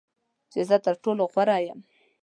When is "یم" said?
1.67-1.79